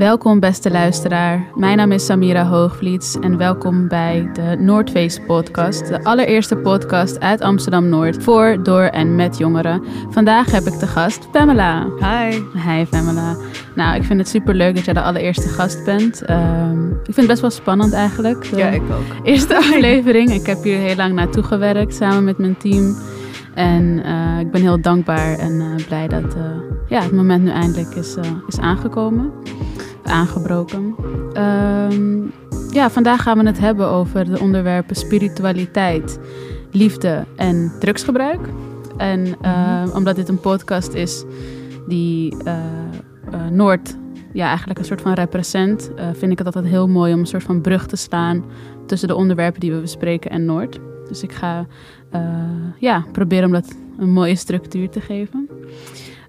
[0.00, 1.50] Welkom beste luisteraar.
[1.54, 5.88] Mijn naam is Samira Hoogvliets en welkom bij de Noordfeest podcast.
[5.88, 9.82] De allereerste podcast uit Amsterdam-Noord voor, door en met jongeren.
[10.10, 11.86] Vandaag heb ik de gast Pamela.
[11.98, 12.30] Hi.
[12.66, 13.36] Hi Pamela.
[13.74, 16.22] Nou, ik vind het super leuk dat jij de allereerste gast bent.
[16.22, 18.44] Ehm, ik vind het best wel spannend eigenlijk.
[18.44, 19.24] Ja, ik ook.
[19.26, 20.30] Eerste aflevering.
[20.30, 22.96] Ik heb hier heel lang naartoe gewerkt samen met mijn team.
[23.54, 26.42] En eh, ik ben heel dankbaar en eh, blij dat eh,
[26.88, 29.32] ja, het moment nu eindelijk is, is aangekomen.
[30.10, 30.94] Aangebroken.
[31.32, 32.20] Ehm,
[32.70, 36.18] ja, vandaag gaan we het hebben over de onderwerpen spiritualiteit,
[36.70, 38.40] liefde en drugsgebruik.
[38.96, 41.24] En eh, omdat dit een podcast is
[41.90, 42.54] die eh,
[43.30, 43.96] eh, Noord
[44.32, 47.26] ja, eigenlijk een soort van represent, eh, vind ik het altijd heel mooi om een
[47.26, 48.44] soort van brug te slaan
[48.86, 50.78] tussen de onderwerpen die we bespreken en Noord.
[51.08, 51.66] Dus ik ga
[52.78, 55.48] ja, proberen om dat een mooie structuur te geven.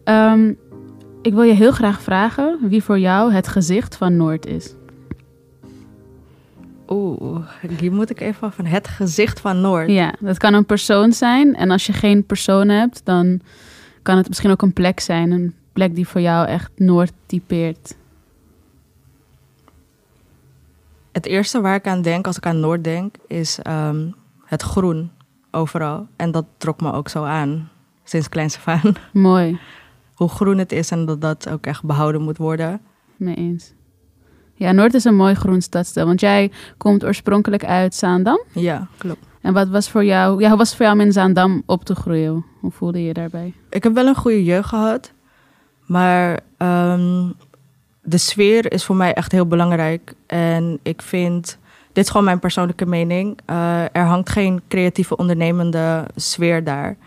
[0.03, 0.53] Ehm,
[1.21, 4.73] ik wil je heel graag vragen wie voor jou het gezicht van Noord is.
[6.87, 7.47] Oeh,
[7.79, 9.89] hier moet ik even van het gezicht van Noord.
[9.89, 11.55] Ja, dat kan een persoon zijn.
[11.55, 13.41] En als je geen persoon hebt, dan
[14.01, 15.31] kan het misschien ook een plek zijn.
[15.31, 17.95] Een plek die voor jou echt Noord typeert.
[21.11, 24.07] Het eerste waar ik aan denk als ik aan Noord denk, is ehm,
[24.45, 25.11] het groen
[25.51, 26.07] overal.
[26.15, 27.69] En dat trok me ook zo aan,
[28.03, 28.93] sinds kleins af aan.
[29.13, 29.59] Mooi,
[30.21, 32.81] Hoe groen het is en dat dat ook echt behouden moet worden.
[33.15, 33.73] mee eens.
[34.53, 36.05] Ja, Noord is een mooi groen stadsdeel.
[36.05, 38.41] Want jij komt oorspronkelijk uit Zaandam.
[38.53, 39.25] Ja, klopt.
[39.41, 41.83] En wat was voor jou, ja, hoe was het voor jou om in Zaandam op
[41.83, 42.45] te groeien?
[42.59, 43.53] Hoe voelde je je daarbij?
[43.69, 45.11] Ik heb wel een goede jeugd gehad,
[45.85, 47.29] maar ehm,
[48.01, 50.13] de sfeer is voor mij echt heel belangrijk.
[50.27, 51.57] En ik vind,
[51.91, 56.97] dit is gewoon mijn persoonlijke mening, eh, er hangt geen creatieve ondernemende sfeer daar.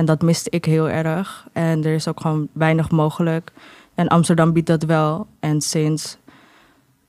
[0.00, 1.48] En dat miste ik heel erg.
[1.52, 3.52] En er is ook gewoon weinig mogelijk.
[3.94, 5.26] En Amsterdam biedt dat wel.
[5.40, 6.18] En sinds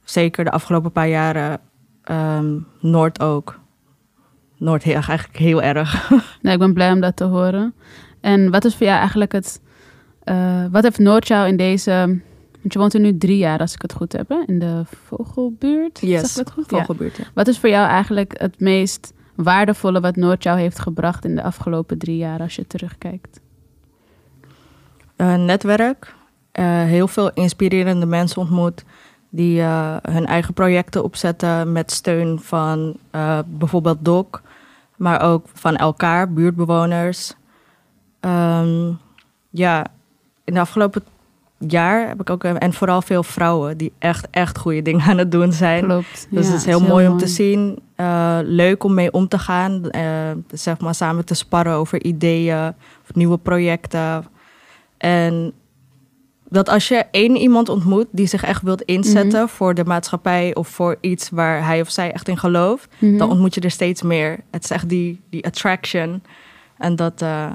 [0.04, 1.60] zeker de afgelopen paar jaren
[2.04, 3.60] ehm, Noord ook.
[4.58, 6.12] Noord heel, eigenlijk heel erg.
[6.42, 7.74] Nee, ik ben blij om dat te horen.
[8.22, 9.62] En wat is voor jou eigenlijk het...
[10.24, 11.92] eh, wat heeft Noord jou in deze...
[12.62, 14.44] Want je woont er nu drie jaar, als ik het goed heb, hè?
[14.46, 15.98] In de Vogelbuurt?
[15.98, 16.70] Zeg Yes, ik dat goed?
[16.70, 16.78] Ja.
[16.78, 17.24] Vogelbuurt, ja.
[17.34, 19.14] Wat is voor jou eigenlijk het meest
[19.44, 23.40] waardevolle wat Noord jou heeft gebracht in de afgelopen drie jaar, als je terugkijkt?
[25.22, 26.14] eh, netwerk.
[26.52, 28.84] Eh, heel veel inspirerende mensen ontmoet
[29.30, 32.96] die eh, hun eigen projecten opzetten met steun van
[33.46, 34.42] bijvoorbeeld DOC,
[34.96, 37.34] maar ook van elkaar, buurtbewoners.
[38.20, 38.92] Ehm,
[39.50, 39.86] ja,
[40.44, 41.04] in de afgelopen
[41.58, 45.32] jaar heb ik ook, en vooral veel vrouwen die echt, echt goede dingen aan het
[45.32, 45.84] doen zijn.
[45.84, 46.28] Klopt.
[46.30, 47.80] Dus Ja, het is heel mooi om te zien.
[48.02, 49.90] Eh, leuk om mee om te gaan.
[49.90, 52.68] eh, zeg maar samen te sparren over ideeën
[53.04, 54.26] of nieuwe projecten.
[54.98, 55.54] En
[56.50, 60.68] dat als je één iemand ontmoet die zich echt wilt inzetten voor de maatschappij of
[60.68, 63.18] voor iets waar hij of zij echt in gelooft, Mhm.
[63.18, 64.40] dan ontmoet je er steeds meer.
[64.52, 66.24] Het is echt die, die attraction.
[66.78, 67.52] En dat, eh,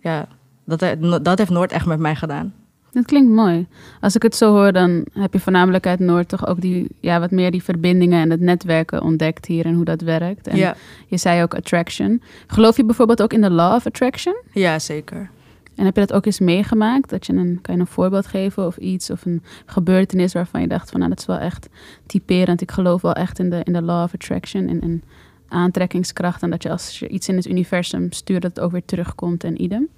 [0.00, 0.26] ja,
[0.64, 0.80] dat,
[1.24, 2.54] dat heeft Noord echt met mij gedaan.
[2.92, 3.66] Dat klinkt mooi.
[4.00, 7.20] Als ik het zo hoor, dan heb je voornamelijk uit Noord toch ook die, ja,
[7.20, 10.48] wat meer die verbindingen en het netwerken ontdekt hier en hoe dat werkt.
[10.48, 12.22] En Ja, je zei ook attraction.
[12.46, 14.36] Geloof je bijvoorbeeld ook in de law of attraction?
[14.52, 15.30] ja, zeker.
[15.74, 17.10] En heb je dat ook eens meegemaakt?
[17.10, 20.66] Dat je een, kan je een voorbeeld geven of iets of een gebeurtenis waarvan je
[20.66, 21.68] dacht van nou dat is wel echt
[22.06, 22.60] typerend.
[22.60, 25.02] Ik geloof wel echt in de, in de law of attraction en, en
[25.48, 26.42] aantrekkingskracht.
[26.42, 29.44] En dat je als je iets in het universum stuurt dat het ook weer terugkomt
[29.44, 29.88] en idem.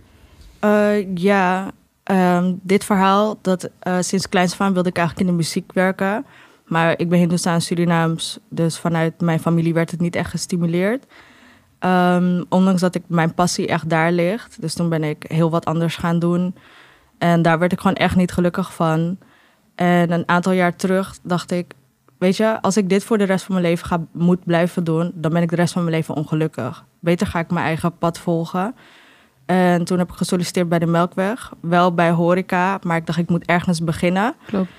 [0.59, 5.43] Eh, ja, ehm, dit verhaal, dat eh, sinds kleins aan wilde ik eigenlijk in de
[5.43, 6.27] muziek werken.
[6.67, 11.07] Maar ik ben Hindoestaans Surinaams, dus vanuit mijn familie werd het niet echt gestimuleerd.
[11.79, 14.61] Ehm, ondanks dat ik mijn passie echt daar ligt.
[14.61, 16.55] Dus toen ben ik heel wat anders gaan doen.
[17.19, 19.19] En daar werd ik gewoon echt niet gelukkig van.
[19.75, 21.75] En een aantal jaar terug dacht ik,
[22.19, 25.13] weet je, als ik dit voor de rest van mijn leven ga, moet blijven doen,
[25.15, 26.85] dan ben ik de rest van mijn leven ongelukkig.
[27.01, 28.75] Beter ga ik mijn eigen pad volgen.
[29.53, 31.53] En toen heb ik gesolliciteerd bij de Melkweg.
[31.61, 34.35] Wel bij horeca, maar ik dacht ik moet ergens beginnen.
[34.47, 34.71] Klopt.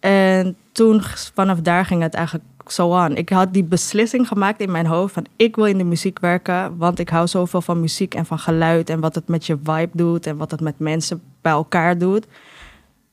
[0.00, 1.02] En toen,
[1.34, 3.16] vanaf daar ging het eigenlijk zo aan.
[3.16, 6.76] Ik had die beslissing gemaakt in mijn hoofd van ik wil in de muziek werken,
[6.76, 9.90] want ik hou zoveel van muziek en van geluid en wat het met je vibe
[9.92, 12.26] doet en wat het met mensen bij elkaar doet.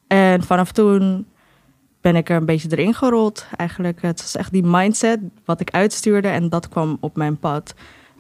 [0.08, 1.26] En vanaf toen
[2.02, 4.02] ben ik er een beetje erin gerold eigenlijk.
[4.02, 7.74] Het was echt die mindset wat ik uitstuurde en dat kwam op mijn pad.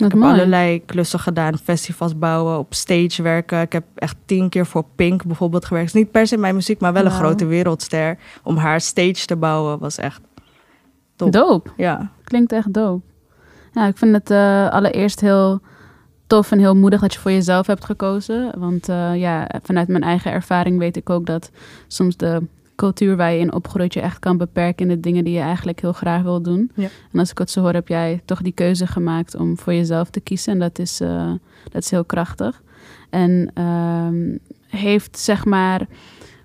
[0.06, 0.34] Ik heb mooi.
[0.34, 3.62] allerlei klussen gedaan, festivals bouwen, op stage werken.
[3.62, 5.88] Ik heb echt tien keer voor Pink bijvoorbeeld gewerkt.
[5.88, 8.18] Is niet per se mijn muziek, maar wel een grote wereldster.
[8.44, 10.22] Om haar stage te bouwen was echt
[11.16, 11.31] top.
[11.31, 11.74] Doop.
[11.78, 13.06] Ja, Klinkt echt dope.
[13.74, 15.62] Ja, ik vind het eh, allereerst heel
[16.28, 18.60] tof en heel moedig dat je voor jezelf hebt gekozen.
[18.60, 21.51] Want eh, ja, vanuit mijn eigen ervaring weet ik ook dat
[21.88, 22.42] soms de
[22.80, 25.81] cultuur waar je in opgroeit je echt kan beperken in de dingen die je eigenlijk
[25.81, 26.72] heel graag wil doen.
[26.76, 26.88] Ja.
[27.12, 30.10] En als ik het zo hoor, heb jij toch die keuze gemaakt om voor jezelf
[30.10, 30.54] te kiezen.
[30.54, 31.31] En dat is, eh,
[31.72, 32.62] dat is heel krachtig.
[33.10, 34.38] En ehm,
[34.68, 35.88] heeft zeg maar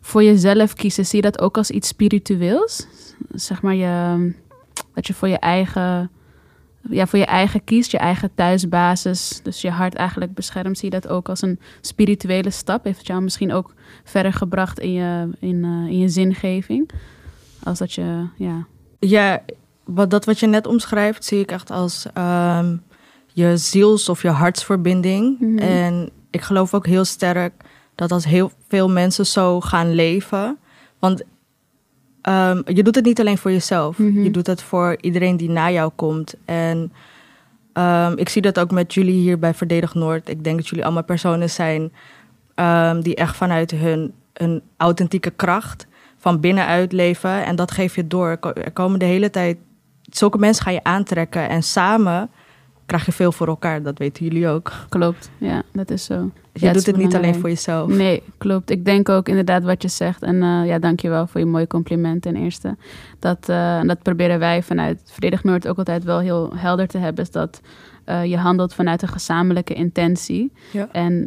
[0.00, 2.86] voor jezelf kiezen, zie je dat ook als iets spiritueels?
[3.32, 4.32] Zeg maar je,
[4.94, 6.10] dat je voor je eigen
[6.90, 11.00] ja, voor je eigen kiest, je eigen thuisbasis, dus je hart eigenlijk beschermt, zie je
[11.00, 12.84] dat ook als een spirituele stap?
[12.84, 16.90] Heeft het jou misschien ook verder gebracht in je, in, eh, in je zingeving?
[17.62, 18.66] Als dat je, ja.
[18.98, 19.42] Ja,
[19.84, 22.76] wat, dat wat je net omschrijft, zie ik echt als ehm,
[23.32, 25.40] je ziels- of je hartsverbinding.
[25.40, 25.58] Mhm.
[25.58, 27.52] En ik geloof ook heel sterk
[27.94, 30.58] dat als heel veel mensen zo gaan leven.
[30.98, 31.22] Want
[32.24, 33.98] ehm, je doet het niet alleen voor jezelf.
[33.98, 34.22] Mhm.
[34.22, 36.34] Je doet het voor iedereen die na jou komt.
[36.44, 36.92] En
[37.72, 40.28] ehm, ik zie dat ook met jullie hier bij Verdedig Noord.
[40.28, 41.92] Ik denk dat jullie allemaal personen zijn
[42.54, 45.86] ehm, die echt vanuit hun, hun authentieke kracht
[46.18, 47.44] van binnenuit leven.
[47.44, 48.28] En dat geef je door.
[48.28, 49.56] Er ko- Er komen de hele tijd...
[50.10, 51.48] Zulke mensen ga je aantrekken.
[51.48, 52.30] En samen
[52.86, 53.82] krijg je veel voor elkaar.
[53.82, 54.72] Dat weten jullie ook.
[54.88, 56.30] Klopt, ja, dat is zo.
[56.54, 57.88] Je Ja, doet het niet alleen voor jezelf.
[57.88, 58.70] Nee, klopt.
[58.70, 60.22] Ik denk ook inderdaad wat je zegt.
[60.22, 62.76] En eh ja, dankjewel voor je mooie compliment ten eerste.
[63.18, 67.24] Dat, en dat proberen wij vanuit Verdedig Noord ook altijd wel heel helder te hebben.
[67.24, 67.60] Is dat
[68.04, 70.52] eh, je handelt vanuit een gezamenlijke intentie.
[70.70, 70.88] Ja.
[70.92, 71.26] En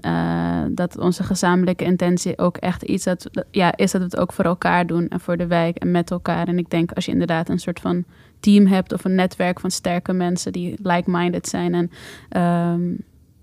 [0.75, 4.45] dat onze gezamenlijke intentie ook echt iets dat, ja, is dat we het ook voor
[4.45, 5.07] elkaar doen.
[5.07, 6.47] En voor de wijk en met elkaar.
[6.47, 8.03] En ik denk als je inderdaad een soort van
[8.39, 11.74] team hebt of een netwerk van sterke mensen die like-minded zijn.
[11.74, 11.91] En
[12.29, 12.81] ehm,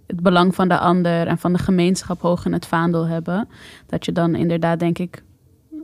[0.06, 3.48] het belang van de ander en van de gemeenschap hoog in het vaandel hebben.
[3.86, 5.22] Dat je dan inderdaad, denk ik,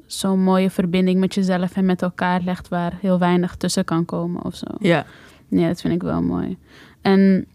[0.06, 4.44] zo'n mooie verbinding met jezelf en met elkaar legt waar heel weinig tussen kan komen
[4.44, 4.66] of zo.
[4.78, 5.06] Ja.
[5.48, 6.58] Ja, dat vind ik wel mooi.
[7.00, 7.46] En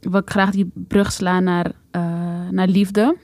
[0.00, 3.16] wil ik graag die brug slaan naar, eh, naar liefde.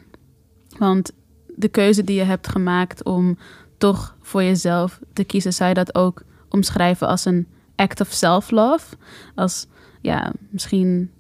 [0.79, 1.13] Want
[1.57, 3.39] de keuze die je hebt gemaakt om
[3.79, 8.97] toch voor jezelf te kiezen, zou je dat ook omschrijven als een act of self-love?
[9.35, 9.67] Als
[10.01, 11.11] ja, misschien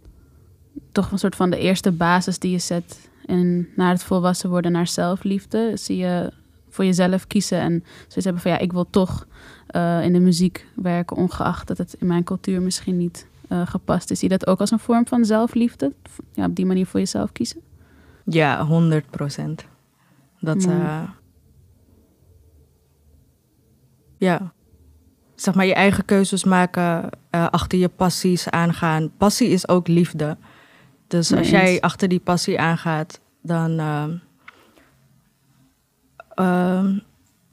[0.92, 4.72] toch een soort van de eerste basis die je zet in, naar het volwassen worden,
[4.72, 5.72] naar zelfliefde.
[5.74, 6.32] Zie je
[6.68, 9.26] voor jezelf kiezen en zoiets hebben van ja, ik wil toch
[9.66, 14.10] eh, in de muziek werken, ongeacht dat het in mijn cultuur misschien niet eh, gepast
[14.10, 14.18] is.
[14.18, 15.92] Zie je dat ook als een vorm van zelfliefde?
[16.32, 17.60] Ja, op die manier voor jezelf kiezen?
[18.24, 19.66] Ja, 100 procent.
[20.40, 21.02] Dat, eh,
[24.16, 24.52] ja.
[25.34, 29.10] Zeg maar je eigen keuzes maken, achter je passies aangaan.
[29.16, 30.36] Passie is ook liefde.
[31.10, 34.10] Dus als jij achter die passie aangaat, dan ehm,
[36.34, 36.98] ehm,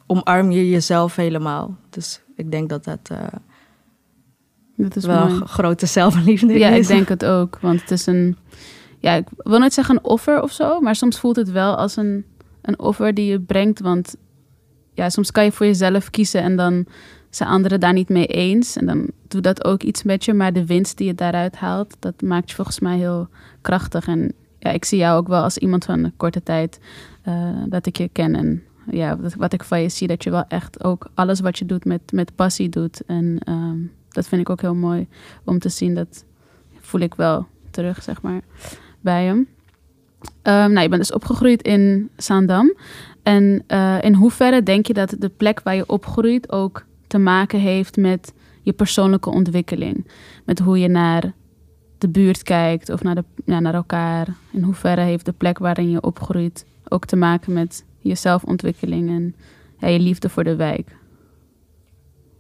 [0.06, 1.76] omarm je jezelf helemaal.
[1.90, 3.18] Dus ik denk dat dat eh,
[4.76, 5.42] Dat is wel mooi.
[5.42, 6.80] een grote zelfliefde Ja, is.
[6.80, 7.58] ik denk het ook.
[7.62, 8.38] Want het is een.
[9.00, 11.96] Ja, ik wil niet zeggen een offer of zo, maar soms voelt het wel als
[11.96, 12.26] een,
[12.62, 13.80] een offer die je brengt.
[13.80, 14.16] Want
[14.94, 16.86] ja, soms kan je voor jezelf kiezen en dan
[17.38, 18.76] zijn anderen daar niet mee eens.
[18.76, 20.34] En dan doet dat ook iets met je.
[20.34, 23.28] Maar de winst die je daaruit haalt, dat maakt je volgens mij heel
[23.62, 24.08] krachtig.
[24.08, 26.80] En ja, ik zie jou ook wel als iemand van korte tijd
[27.22, 28.36] eh, dat ik je ken.
[28.36, 31.58] En ja, wat, wat ik van je zie, dat je wel echt ook alles wat
[31.58, 33.02] je doet met, met passie doet.
[33.06, 33.78] En ehm,
[34.10, 35.08] dat vind ik ook heel mooi
[35.44, 35.96] om te zien.
[35.96, 36.26] Dat
[36.80, 38.42] voel ik wel terug, zeg maar,
[39.00, 39.48] bij hem.
[40.42, 42.76] Ehm, nou, je bent dus opgegroeid in Zaandam.
[43.24, 47.60] En eh, in hoeverre denk je dat de plek waar je opgroeit ook te maken
[47.60, 50.08] heeft met je persoonlijke ontwikkeling?
[50.46, 51.34] Met hoe je naar
[51.98, 54.28] de buurt kijkt of naar, de, ja, naar elkaar.
[54.52, 59.34] In hoeverre heeft de plek waarin je opgroeit ook te maken met je zelfontwikkeling
[59.80, 60.96] en je liefde voor de wijk?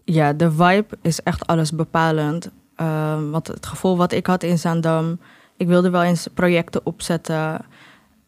[0.04, 2.52] Ja, de vibe is echt alles bepalend.
[2.76, 5.20] Ehm, want het gevoel wat ik had in Zaandam,
[5.58, 7.66] ik wilde wel eens projecten opzetten.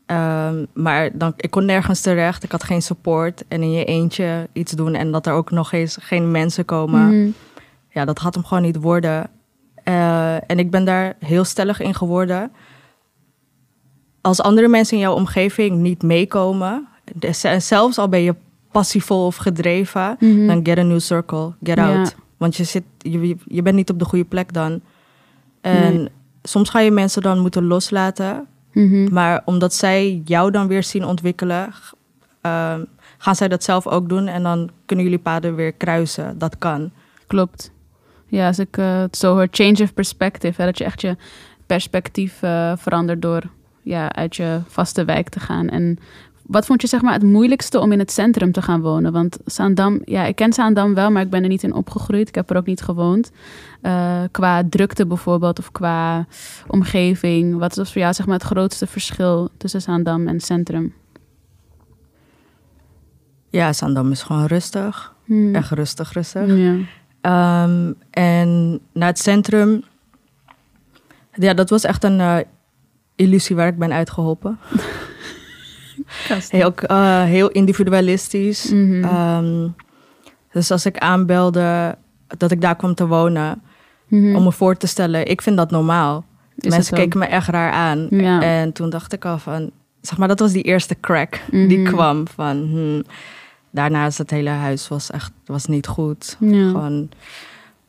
[0.09, 3.43] Ehm, maar dan, ik kon nergens terecht, ik had geen support.
[3.47, 7.05] En in je eentje iets doen en dat er ook nog eens geen mensen komen.
[7.21, 7.29] Mhm.
[7.89, 9.29] Ja, dat gaat hem gewoon niet worden.
[9.83, 12.51] Eh, en ik ben daar heel stellig in geworden.
[14.21, 16.87] Als andere mensen in jouw omgeving niet meekomen,
[17.41, 18.35] en zelfs al ben je
[18.71, 20.47] passievol of gedreven, Mhm.
[20.47, 21.97] dan get a new circle, get Ja.
[21.97, 22.15] out.
[22.37, 24.81] Want je, zit, je, je bent niet op de goede plek dan.
[25.61, 26.07] En Nee.
[26.43, 28.47] soms ga je mensen dan moeten loslaten.
[28.71, 29.13] Mhm.
[29.13, 31.73] Maar omdat zij jou dan weer zien ontwikkelen,
[32.41, 32.83] ehm,
[33.17, 34.27] gaan zij dat zelf ook doen.
[34.27, 36.37] En dan kunnen jullie paden weer kruisen.
[36.37, 36.91] Dat kan.
[37.27, 37.71] Klopt.
[38.27, 40.61] Ja, als ik eh, het zo hoor, change of perspective.
[40.61, 41.17] Hè, dat je echt je
[41.65, 43.43] perspectief eh, verandert door
[43.81, 45.69] ja, uit je vaste wijk te gaan.
[45.69, 45.99] En
[46.49, 49.11] wat vond je zeg maar het moeilijkste om in het centrum te gaan wonen?
[49.11, 52.27] Want Zaandam, ja, ik ken Zaandam wel, maar ik ben er niet in opgegroeid.
[52.27, 53.31] Ik heb er ook niet gewoond.
[53.81, 56.25] Eh, qua drukte bijvoorbeeld of qua
[56.67, 57.57] omgeving.
[57.57, 60.93] Wat was voor jou zeg maar het grootste verschil tussen Zaandam en centrum?
[63.49, 65.13] Ja, Zandam is gewoon rustig.
[65.25, 65.55] Hmm.
[65.55, 66.57] Echt rustig, rustig.
[66.57, 66.75] Ja.
[67.21, 69.83] Ehm, en naar het centrum.
[71.33, 72.37] Ja, dat was echt een eh,
[73.15, 74.59] illusie waar ik ben uitgeholpen.
[76.49, 78.71] Heel, eh, heel individualistisch.
[78.71, 79.03] Mhm.
[79.03, 79.67] Ehm,
[80.51, 81.95] dus als ik aanbelde
[82.37, 83.61] dat ik daar kwam te wonen,
[84.07, 84.35] Mhm.
[84.35, 86.25] om me voor te stellen, ik vind dat normaal.
[86.55, 88.07] Is Mensen keken me echt raar aan.
[88.09, 88.41] Ja.
[88.41, 91.67] En toen dacht ik al van, zeg maar, dat was die eerste crack Mhm.
[91.67, 92.57] die kwam van.
[92.57, 93.03] hmm,
[93.71, 96.37] daarna is het hele huis was echt was niet goed.
[96.39, 96.67] Ja.
[96.67, 97.09] Gewoon.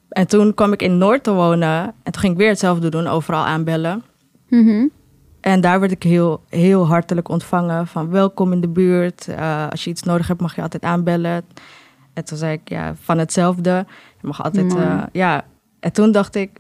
[0.09, 3.07] En toen kwam ik in Noord te wonen en toen ging ik weer hetzelfde doen,
[3.07, 4.03] overal aanbellen.
[4.49, 4.87] Mhm.
[5.41, 9.29] En daar werd ik heel, heel hartelijk ontvangen van welkom in de buurt.
[9.29, 11.45] Eh, als je iets nodig hebt mag je altijd aanbellen.
[12.13, 13.87] En toen zei ik ja, van hetzelfde.
[14.21, 15.45] Je mag altijd, eh, ja.
[15.81, 16.51] En toen dacht ik,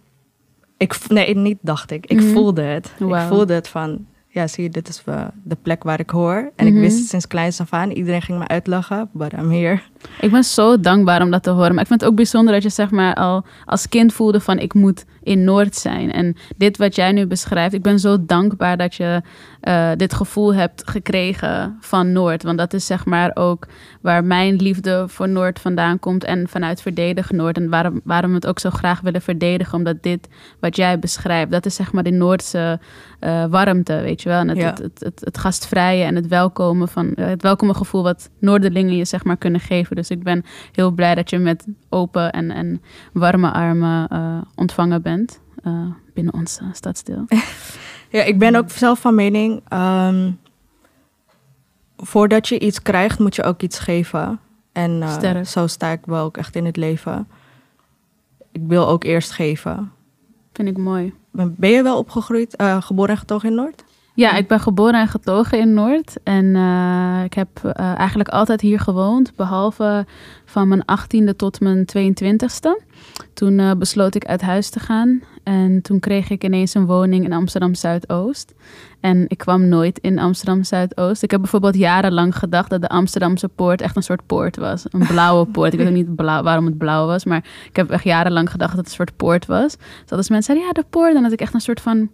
[0.76, 2.32] ik, nee niet dacht ik, ik Mhm.
[2.32, 2.94] voelde het.
[2.98, 6.50] Ik voelde het van, ja zie je, dit is eh, de plek waar ik hoor.
[6.56, 6.74] En Mhm.
[6.76, 7.90] ik wist het sinds kleins af aan.
[7.90, 9.80] Iedereen ging me uitlachen, but I'm here.
[10.20, 11.72] Ik ben zo dankbaar om dat te horen.
[11.72, 14.58] Maar ik vind het ook bijzonder dat je zeg maar al als kind voelde van
[14.58, 16.12] ik moet in Noord zijn.
[16.12, 19.22] En dit wat jij nu beschrijft, ik ben zo dankbaar dat je
[19.60, 22.42] eh, dit gevoel hebt gekregen van Noord.
[22.42, 23.66] Want dat is zeg maar ook
[24.00, 27.56] waar mijn liefde voor Noord vandaan komt en vanuit Verdedig Noord.
[27.56, 30.28] En waarom, waarom we het ook zo graag willen verdedigen, omdat dit
[30.60, 32.80] wat jij beschrijft, dat is zeg maar die Noordse
[33.20, 34.38] eh, warmte, weet je wel.
[34.38, 34.66] En het, Ja.
[34.66, 38.96] het, het, het, het gastvrije en het welkomen van eh, het welkome gevoel wat Noorderlingen
[38.96, 39.89] je zeg maar kunnen geven.
[39.96, 42.82] Dus ik ben heel blij dat je met open en, en
[43.12, 47.24] warme armen eh, ontvangen bent eh, binnen onze stadsdeel.
[48.12, 49.62] Ja, ik ben ook zelf van mening.
[49.68, 50.30] ehm,
[51.96, 54.40] voordat je iets krijgt, moet je ook iets geven.
[54.72, 57.28] En eh, zo sta ik wel ook echt in het leven.
[58.52, 59.92] Ik wil ook eerst geven.
[60.52, 61.14] Vind ik mooi.
[61.30, 63.84] Ben ben je wel opgegroeid, eh, geboren en getogen in Noord?
[64.20, 66.16] Ja, ik ben geboren en getogen in Noord.
[66.22, 69.36] En eh, ik heb eh, eigenlijk altijd hier gewoond.
[69.36, 70.06] Behalve
[70.44, 72.89] van mijn 18e tot mijn 22e.
[73.34, 75.22] Toen eh, besloot ik uit huis te gaan.
[75.42, 78.54] En toen kreeg ik ineens een woning in Amsterdam Zuidoost.
[79.00, 81.22] En ik kwam nooit in Amsterdam Zuidoost.
[81.22, 84.84] Ik heb bijvoorbeeld jarenlang gedacht dat de Amsterdamse poort echt een soort poort was.
[84.90, 85.72] Een blauwe poort.
[85.72, 87.24] Ik weet ook niet blauw, waarom het blauw was.
[87.24, 89.76] Maar ik heb echt jarenlang gedacht dat het een soort poort was.
[89.76, 91.12] Dus als mensen zeiden, ja, de poort.
[91.12, 92.10] Dan had ik echt een soort van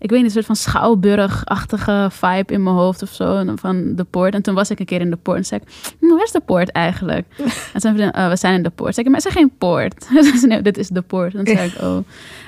[0.00, 3.36] ik weet niet, een soort van schouwburg-achtige vibe in mijn hoofd of zo.
[3.36, 4.34] en Van de poort.
[4.34, 6.30] En toen was ik een keer in de poort en zei ik, "Hm, waar is
[6.30, 7.26] de poort eigenlijk?
[7.74, 8.94] En toen zei we zijn in de poort.
[8.94, 10.08] Zei ik, maar het is geen poort.
[10.38, 11.34] Ze nee, dit is de poort.
[11.34, 11.96] En toen zei ik, oh.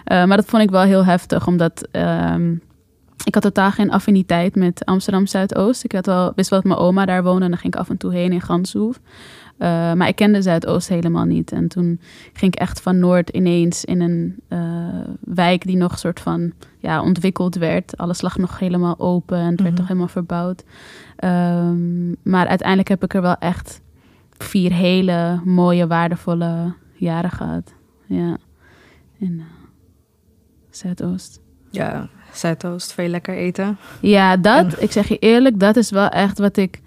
[0.04, 1.88] Eh, maar dat vond ik wel heel heftig, omdat...
[1.90, 2.54] ehm,
[3.24, 5.84] ik had totaal geen affiniteit met Amsterdam Zuidoost.
[5.84, 7.88] Ik had wel, wist wel dat mijn oma daar woonde en dan ging ik af
[7.90, 9.00] en toe heen in Ganshoef.
[9.58, 11.52] Eh, maar ik kende Zuidoost helemaal niet.
[11.52, 12.00] En toen
[12.32, 14.58] ging ik echt van Noord ineens in een eh,
[15.20, 17.96] wijk die nog soort van ja, ontwikkeld werd.
[17.96, 19.78] Alles lag nog helemaal open en het werd Mhm.
[19.78, 20.64] toch helemaal verbouwd.
[21.16, 23.80] Ehm, maar uiteindelijk heb ik er wel echt
[24.38, 27.72] vier hele mooie, waardevolle jaren gehad.
[28.06, 28.36] Ja,
[29.18, 29.44] in eh,
[30.70, 31.40] Zuidoost.
[31.70, 33.78] Ja, Zuidoost, veel lekker eten.
[34.00, 36.80] Ja, dat, ik zeg je eerlijk, dat is wel echt wat ik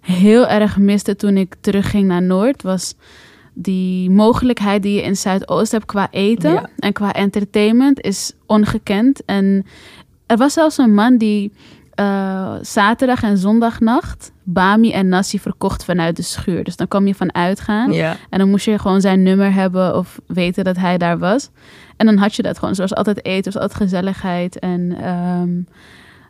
[0.00, 2.62] heel erg miste toen ik terugging naar Noord.
[2.62, 2.94] Was
[3.54, 6.68] die mogelijkheid die je in Zuidoost hebt qua eten Ja.
[6.78, 9.24] en qua entertainment is ongekend.
[9.24, 9.66] En
[10.26, 11.52] er was zelfs een man die
[12.00, 16.64] eh, zaterdag en zondagnacht bami en nasi verkocht vanuit de schuur.
[16.64, 17.92] Dus dan kwam je van uitgaan.
[17.92, 21.50] En dan moest je gewoon zijn nummer hebben of weten dat hij daar was.
[21.96, 22.74] En dan had je dat gewoon.
[22.74, 24.58] Zoals altijd eten, zoals altijd gezelligheid.
[24.58, 25.62] En ehm,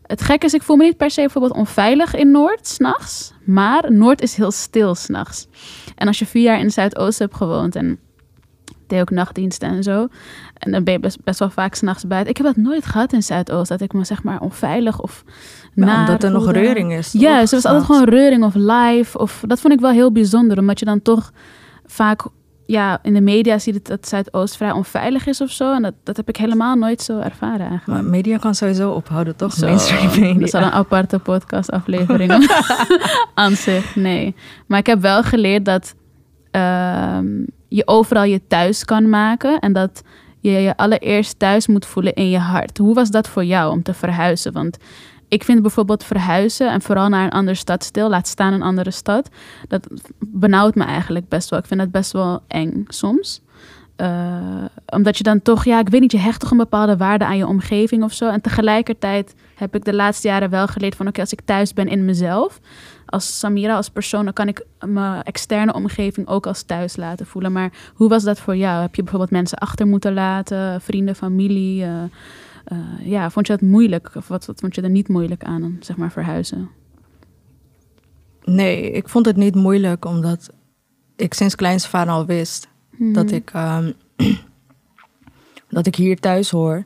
[0.06, 3.32] het gekke is, ik voel me niet per se bijvoorbeeld onveilig in Noord s'nachts.
[3.44, 5.48] Maar Noord is heel stil s'nachts.
[5.96, 7.98] En als je vier jaar in Zuidoost hebt gewoond en
[8.90, 10.08] deed ook nachtdiensten en zo.
[10.54, 12.30] En dan ben je best, best wel vaak s'nachts buiten.
[12.30, 13.68] Ik heb dat nooit gehad in Zuidoost.
[13.68, 15.24] Dat ik me zeg maar onveilig of
[15.74, 17.12] Maar naar omdat er nog reuring is.
[17.12, 19.18] Ja, er was altijd gewoon reuring of live.
[19.18, 21.32] Of, dat vond ik wel heel bijzonder, omdat je dan toch
[21.86, 22.22] vaak
[22.70, 25.74] ja, in de media ziet het dat Zuidoost vrij onveilig is of zo.
[25.74, 28.08] En dat, dat heb ik helemaal nooit zo ervaren Maar eigenlijk.
[28.08, 29.52] media kan sowieso ophouden, toch?
[29.52, 30.34] Zo, Mainstream media.
[30.34, 32.32] Dat is al een aparte podcastaflevering
[33.34, 33.96] aan zich.
[33.96, 34.34] Nee.
[34.66, 35.94] Maar ik heb wel geleerd dat
[36.50, 37.26] ehm,
[37.70, 39.58] je overal je thuis kan maken.
[39.58, 40.02] En dat
[40.40, 42.78] je je allereerst thuis moet voelen in je hart.
[42.78, 44.52] Hoe was dat voor jou om te verhuizen?
[44.52, 44.78] Want
[45.28, 49.28] ik vind bijvoorbeeld verhuizen en vooral naar een andere stadsdeel, laat staan een andere stad,
[49.68, 49.86] dat
[50.18, 51.58] benauwt me eigenlijk best wel.
[51.58, 53.40] Ik vind dat best wel eng soms.
[54.00, 57.24] Eh, omdat je dan toch, ja, ik weet niet, je hecht toch een bepaalde waarde
[57.24, 58.28] aan je omgeving of zo.
[58.28, 61.88] En tegelijkertijd heb ik de laatste jaren wel geleerd van, oké, als ik thuis ben
[61.88, 62.60] in mezelf,
[63.06, 67.52] als Samira, als persoon, dan kan ik mijn externe omgeving ook als thuis laten voelen.
[67.52, 68.80] Maar hoe was dat voor jou?
[68.80, 71.82] Heb je bijvoorbeeld mensen achter moeten laten, vrienden, familie?
[71.82, 72.02] eh,
[72.64, 74.10] eh, ja, vond je dat moeilijk?
[74.14, 76.68] Of wat, vond je er niet moeilijk aan, zeg maar, verhuizen?
[78.44, 80.50] Nee, ik vond het niet moeilijk, omdat
[81.16, 82.69] ik sinds kleins aan al wist
[83.02, 83.92] Dat, ik, ehm,
[85.68, 86.84] dat ik hier thuis hoor.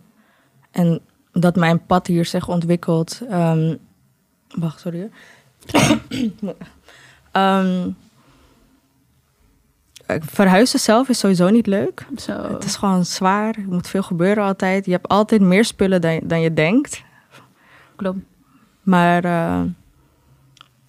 [0.71, 1.01] En
[1.33, 3.21] dat mijn pad hier zich ontwikkelt.
[3.29, 3.77] ehm,
[4.49, 5.11] wacht, sorry.
[7.33, 7.91] Ehm,
[10.07, 12.07] verhuizen zelf is sowieso niet leuk.
[12.17, 12.53] Zo.
[12.53, 13.55] Het is gewoon zwaar.
[13.57, 14.85] Er moet veel gebeuren altijd.
[14.85, 17.03] Je hebt altijd meer spullen dan, dan je denkt.
[17.97, 18.19] Klopt.
[18.83, 19.63] Maar eh,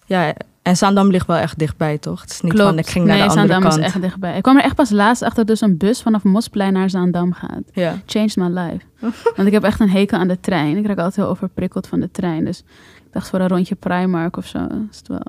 [0.06, 0.34] ja,
[0.66, 2.20] en Zaandam ligt wel echt dichtbij, toch?
[2.20, 2.68] Het is niet Klopt.
[2.68, 3.76] van ik ging naar de andere Zaandam kant.
[3.78, 4.36] is echt dichtbij.
[4.36, 7.62] Ik kwam er echt pas laatst achter dus een bus vanaf Mosplein naar Zaandam gaat.
[8.06, 8.84] Changed my life.
[9.36, 10.76] Want ik heb echt een hekel aan de trein.
[10.76, 12.44] Ik raak altijd heel overprikkeld van de trein.
[12.44, 12.58] Dus
[12.96, 14.58] ik dacht voor een rondje Primark of zo
[14.90, 15.26] is het wel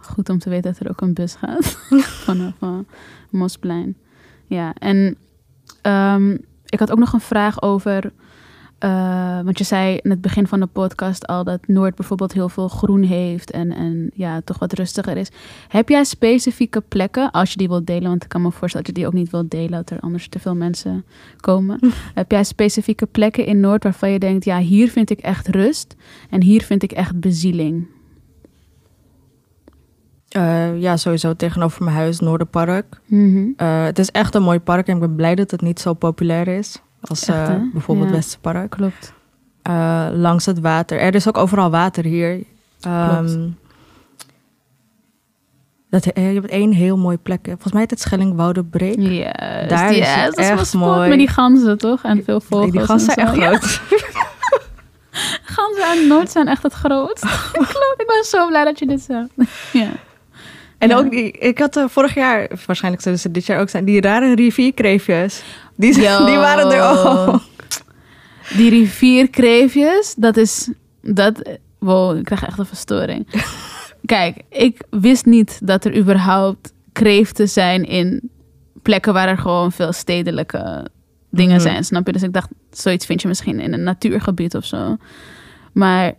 [0.00, 1.66] goed om te weten dat er ook een bus gaat
[2.26, 2.78] vanaf uh,
[3.30, 3.96] Mosplein.
[4.46, 5.16] Ja, en
[5.82, 8.12] ehm, ik had ook nog een vraag over.
[8.80, 12.48] Eh, want je zei in het begin van de podcast al dat Noord bijvoorbeeld heel
[12.48, 15.28] veel groen heeft en, en ja, toch wat rustiger is.
[15.68, 18.96] Heb jij specifieke plekken, als je die wilt delen, want ik kan me voorstellen dat
[18.96, 21.04] je die ook niet wilt delen, dat er anders te veel mensen
[21.40, 21.80] komen.
[22.14, 25.96] Heb jij specifieke plekken in Noord waarvan je denkt, ja, hier vind ik echt rust
[26.30, 27.86] en hier vind ik echt bezieling?
[30.28, 33.00] Eh, ja, sowieso tegenover mijn huis, Noorderpark.
[33.06, 33.48] Mhm.
[33.56, 35.94] Eh, het is echt een mooi park en ik ben blij dat het niet zo
[35.94, 38.14] populair is als Echt, eh, bijvoorbeeld Ja.
[38.14, 38.70] Westerpark.
[38.70, 39.12] Klopt.
[39.62, 40.98] Eh, langs het water.
[41.00, 42.42] Er is ook overal water hier.
[42.80, 43.36] Ehm, Klopt.
[45.90, 47.40] dat, eh, je hebt één heel mooi plek.
[47.44, 48.96] Volgens mij heet het Schellingwoude-Breek.
[48.98, 49.32] Ja,
[49.68, 51.08] Daar is het dat is echt mooi.
[51.08, 52.02] met die ganzen, toch?
[52.02, 52.70] En veel vogels.
[52.70, 53.80] Die gasten en zijn echt Ja, groot.
[55.56, 57.24] ganzen uit Noord zijn echt het grootst.
[57.52, 59.28] Klopt, ik ben zo blij dat je dit zegt.
[59.72, 59.88] ja.
[60.80, 60.96] En Ja.
[60.98, 64.00] ook, die, ik had eh, vorig jaar, waarschijnlijk zullen ze dit jaar ook zijn, die
[64.00, 65.42] rare rivierkreefjes.
[65.76, 67.40] Die, die waren er ook.
[68.56, 70.70] Die rivierkreefjes, dat is...
[71.02, 73.26] Dat, wow, ik krijg echt een verstoring.
[74.06, 78.30] Kijk, ik wist niet dat er überhaupt kreeften zijn in
[78.82, 80.86] plekken waar er gewoon veel stedelijke
[81.30, 81.62] dingen Mhm.
[81.68, 82.12] zijn, snap je?
[82.12, 84.96] Dus ik dacht, zoiets vind je misschien in een natuurgebied of zo.
[85.72, 86.12] Maar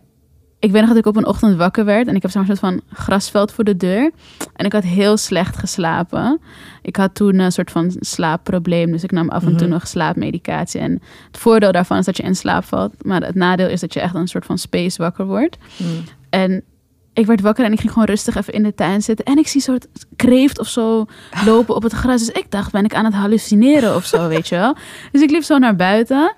[0.62, 2.58] ik weet nog dat ik op een ochtend wakker werd en ik heb zo'n soort
[2.58, 4.10] van grasveld voor de deur.
[4.54, 6.40] En ik had heel slecht geslapen.
[6.82, 9.70] Ik had toen een soort van slaapprobleem, dus ik nam af en toe Mhm.
[9.74, 10.80] nog slaapmedicatie.
[10.80, 10.92] En
[11.26, 14.00] het voordeel daarvan is dat je in slaap valt, maar het nadeel is dat je
[14.00, 15.56] echt een soort van space wakker wordt.
[15.76, 15.86] Mm.
[16.30, 16.62] En
[17.12, 19.24] ik werd wakker en ik ging gewoon rustig even in de tuin zitten.
[19.24, 21.06] En ik zie een soort kreeft of zo
[21.44, 22.26] lopen op het gras.
[22.26, 24.76] Dus ik dacht, ben ik aan het hallucineren of zo, weet je wel.
[25.12, 26.34] Dus ik liep zo naar buiten.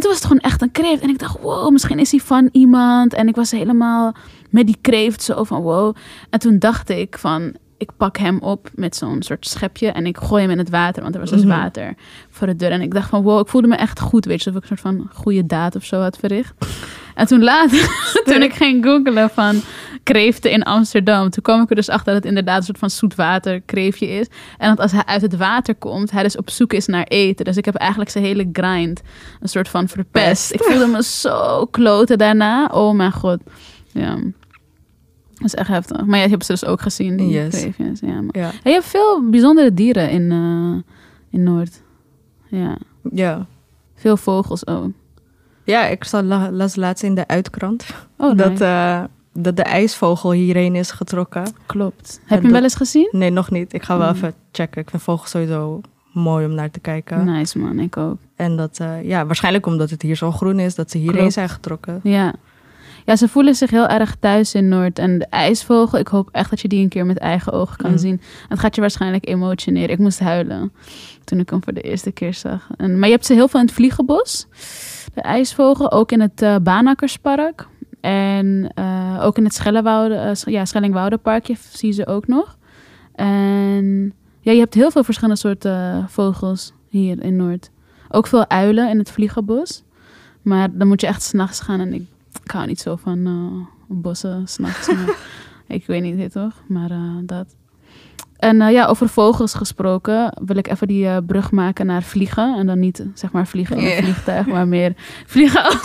[0.00, 1.02] En toen was het gewoon echt een kreeft.
[1.02, 3.14] En ik dacht, wow, misschien is hij van iemand.
[3.14, 4.14] En ik was helemaal
[4.50, 5.96] met die kreeft zo van, wow.
[6.30, 9.88] En toen dacht ik van, ik pak hem op met zo'n soort schepje.
[9.88, 11.48] En ik gooi hem in het water, want er was dus Mhm.
[11.60, 11.94] water
[12.30, 12.70] voor de deur.
[12.70, 14.50] En ik dacht van, wow, ik voelde me echt goed, weet je.
[14.50, 16.54] Alsof ik een soort van goede daad of zo had verricht.
[17.14, 17.88] En toen later,
[18.32, 19.60] toen ik ging googelen van
[20.12, 22.90] kreeften in Amsterdam, toen kwam ik er dus achter dat het inderdaad een soort van
[22.90, 24.26] zoetwater kreefje is.
[24.58, 27.44] En dat als hij uit het water komt, hij dus op zoek is naar eten.
[27.44, 29.00] Dus ik heb eigenlijk zijn hele grind
[29.40, 30.50] een soort van verpest.
[30.50, 30.52] Pest.
[30.54, 32.66] Ik voelde me zo kloten daarna.
[32.66, 33.38] Oh mijn god.
[33.92, 34.14] Ja.
[35.34, 36.04] Dat is echt heftig.
[36.04, 37.60] Maar jij hebt ze dus ook gezien, die Yes.
[37.60, 38.00] kreefjes.
[38.00, 38.36] Ja, maar.
[38.38, 38.50] Ja.
[38.64, 40.92] Je hebt veel bijzondere dieren in, eh,
[41.38, 41.82] in Noord.
[42.48, 42.76] Ja.
[43.12, 43.46] Ja.
[43.94, 44.90] Veel vogels ook.
[45.64, 46.10] ja, ik
[46.50, 47.84] las laatst in de uitkrant
[48.16, 49.08] Oh, dat, nice.
[49.32, 51.52] Dat de ijsvogel hierheen is getrokken.
[51.66, 52.20] Klopt.
[52.24, 53.08] Heb je hem wel eens gezien?
[53.12, 53.72] Nee, nog niet.
[53.72, 54.14] Ik ga wel Mm.
[54.14, 54.80] even checken.
[54.82, 55.80] Ik vind vogels sowieso
[56.12, 57.24] mooi om naar te kijken.
[57.24, 58.16] Nice man, ik ook.
[58.36, 61.32] En dat, eh, ja, waarschijnlijk omdat het hier zo groen is, dat ze hierheen Klopt.
[61.32, 62.00] zijn getrokken.
[62.02, 62.34] Ja.
[63.06, 64.98] ja, ze voelen zich heel erg thuis in Noord.
[64.98, 67.90] En de ijsvogel, ik hoop echt dat je die een keer met eigen ogen kan
[67.90, 67.98] Mm.
[67.98, 68.20] zien.
[68.48, 69.90] Het gaat je waarschijnlijk emotioneren.
[69.90, 70.72] Ik moest huilen
[71.24, 72.68] toen ik hem voor de eerste keer zag.
[72.76, 74.46] En, maar je hebt ze heel veel in het Vliegenbos.
[75.14, 77.66] De ijsvogel, ook in het eh Banakkerspark.
[78.00, 80.64] En eh, ook in het Schellewoude, Sch- ja,
[81.72, 82.56] zie je ze ook nog.
[83.14, 87.70] En ja, je hebt heel veel verschillende soorten eh, vogels hier in Noord.
[88.08, 89.82] Ook veel uilen in het Vliegenbos.
[90.42, 91.80] Maar dan moet je echt s'nachts gaan.
[91.80, 92.02] En ik,
[92.44, 94.88] ik hou niet zo van bossen s'nachts.
[95.66, 96.52] ik weet niet, dit toch?
[96.68, 96.90] Maar
[97.22, 97.56] dat.
[98.36, 102.58] En ja, over vogels gesproken wil ik even die brug maken naar vliegen.
[102.58, 104.92] En dan niet zeg maar vliegen in vliegtuig, maar meer
[105.26, 105.64] vliegen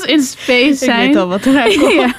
[0.00, 1.00] als, in space zijn.
[1.00, 1.92] Ik weet al wat eruit komt.
[1.92, 2.14] ja.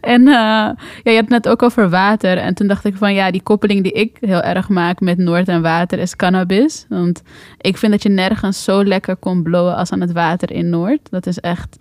[0.00, 2.38] En eh, ja, je hebt net ook over water.
[2.38, 5.48] En toen dacht ik van ja, die koppeling die ik heel erg maak met Noord
[5.48, 6.86] en water is cannabis.
[6.88, 7.22] Want
[7.60, 11.10] ik vind dat je nergens zo lekker kon blowen als aan het water in Noord.
[11.10, 11.76] Dat is echt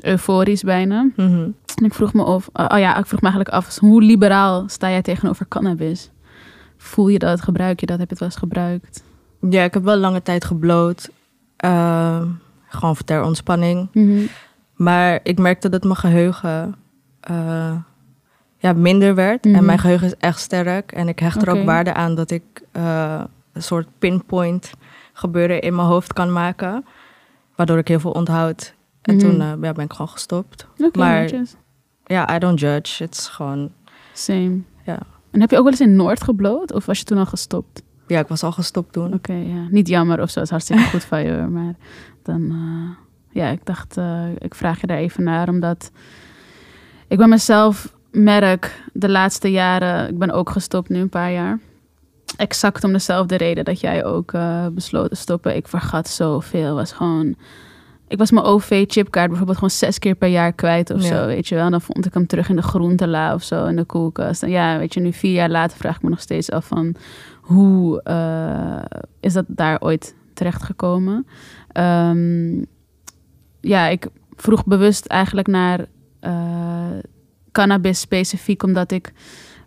[0.00, 1.10] euforisch bijna.
[1.16, 1.48] Mhm.
[1.74, 4.90] En ik vroeg me of, oh ja, ik vroeg me eigenlijk af, hoe liberaal sta
[4.90, 6.10] jij tegenover cannabis?
[6.76, 7.40] Voel je dat?
[7.40, 7.98] Gebruik je dat?
[7.98, 9.02] Heb je het wel eens gebruikt?
[9.50, 11.10] Ja, ik heb wel lange tijd gebloot.
[11.56, 12.22] Eh,
[12.68, 13.88] gewoon ter ontspanning.
[14.84, 16.74] Maar ik merkte dat mijn geheugen...
[17.20, 17.76] eh,
[18.56, 19.44] ja, minder werd.
[19.44, 19.54] Mhm.
[19.54, 20.92] En mijn geheugen is echt sterk.
[20.92, 22.42] En ik hecht er ook waarde aan dat ik
[22.72, 24.70] eh, een soort pinpoint
[25.12, 26.84] gebeuren in mijn hoofd kan maken.
[27.56, 28.74] Waardoor ik heel veel onthoud.
[29.02, 29.24] En Mhm.
[29.24, 30.66] toen eh, ja, ben ik gewoon gestopt.
[30.92, 31.30] Maar-.
[32.04, 33.02] Ja, I don't judge.
[33.02, 33.70] Het is gewoon...
[34.12, 34.58] Same.
[34.84, 34.98] Ja.
[35.30, 36.72] En heb je ook wel eens in Noord gebloot?
[36.72, 37.82] Of was je toen al gestopt?
[38.06, 39.14] Ja, ik was al gestopt toen.
[39.14, 39.66] Oké, ja.
[39.70, 40.34] Niet jammer of zo.
[40.40, 41.46] Het is hartstikke goed van je.
[41.50, 41.74] Maar
[42.22, 42.52] dan...
[43.34, 43.96] ja, ik dacht...
[43.96, 45.48] eh, ik vraag je daar even naar.
[45.48, 45.90] Omdat
[47.08, 50.08] ik bij mezelf merk de laatste jaren...
[50.08, 51.58] Ik ben ook gestopt nu een paar jaar.
[52.36, 55.56] Exact om dezelfde reden dat jij ook eh besloot te stoppen.
[55.56, 56.74] Ik vergat zoveel.
[56.74, 57.34] was gewoon...
[58.08, 61.08] Ik was mijn OV-chipkaart bijvoorbeeld gewoon zes keer per jaar kwijt of Ja.
[61.08, 61.64] zo, weet je wel.
[61.64, 64.42] En dan vond ik hem terug in de groentela of zo, in de koelkast.
[64.42, 66.94] En ja, weet je, nu vier jaar later vraag ik me nog steeds af van...
[67.40, 71.26] Hoe eh, is dat daar ooit terechtgekomen?
[71.72, 72.62] Ehm
[73.64, 75.86] ja, ik vroeg bewust eigenlijk naar
[76.20, 76.98] eh,
[77.52, 79.12] cannabis specifiek, omdat ik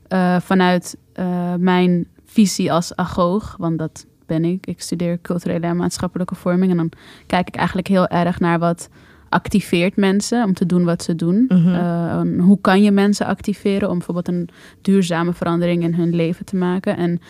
[0.07, 5.75] eh, vanuit eh, mijn visie als agoog, want dat ben ik, ik studeer culturele en
[5.75, 6.91] maatschappelijke vorming, en dan
[7.25, 8.89] kijk ik eigenlijk heel erg naar wat
[9.29, 11.45] activeert mensen om te doen wat ze doen.
[11.47, 12.39] Mhm.
[12.39, 14.49] Hoe kan je mensen activeren om bijvoorbeeld een
[14.81, 16.97] duurzame verandering in hun leven te maken?
[16.97, 17.21] En